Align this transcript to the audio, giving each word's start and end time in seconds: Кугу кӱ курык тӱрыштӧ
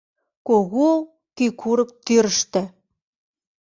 Кугу 0.47 0.89
кӱ 1.35 1.45
курык 1.59 1.91
тӱрыштӧ 2.05 2.61